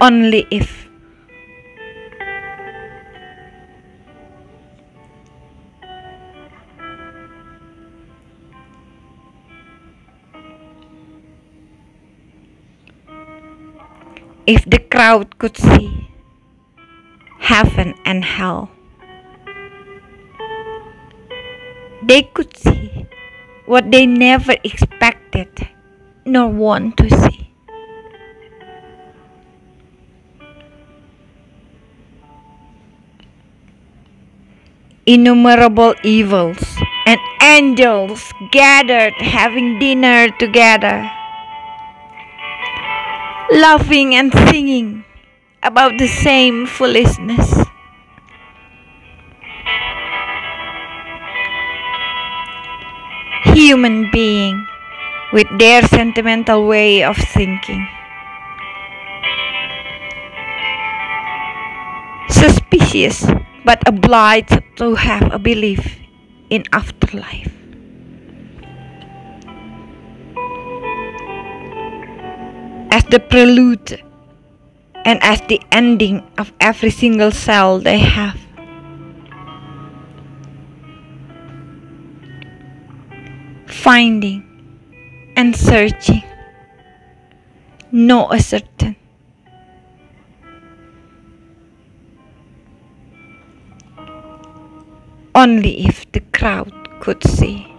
[0.00, 0.88] only if.
[14.46, 16.08] If the crowd could see
[17.40, 18.70] heaven and hell,
[22.06, 23.06] they could see
[23.66, 25.50] what they never expected
[26.24, 27.35] nor want to see.
[35.08, 36.58] Innumerable evils
[37.06, 41.08] and angels gathered having dinner together,
[43.52, 45.04] laughing and singing
[45.62, 47.54] about the same foolishness.
[53.54, 54.66] Human being
[55.32, 57.86] with their sentimental way of thinking.
[62.28, 63.22] Suspicious
[63.66, 65.98] but obliged to have a belief
[66.50, 67.50] in afterlife.
[72.94, 74.00] As the prelude
[75.04, 78.38] and as the ending of every single cell they have.
[83.66, 84.46] Finding
[85.36, 86.22] and searching,
[87.90, 88.94] no certain.
[95.36, 97.75] Only if the crowd could see.